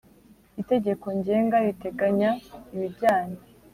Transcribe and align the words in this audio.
Itegeko 0.61 1.05
Ngenga 1.17 1.57
riteganya 1.65 2.29
ibijyanye 2.75 3.39